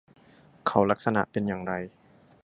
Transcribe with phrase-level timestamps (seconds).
[0.67, 1.73] เขาลักษณะเป็นอย่างไร